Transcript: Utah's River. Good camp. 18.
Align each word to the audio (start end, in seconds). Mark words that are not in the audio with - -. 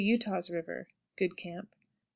Utah's 0.03 0.49
River. 0.49 0.87
Good 1.15 1.37
camp. 1.37 1.67
18. 1.75 1.77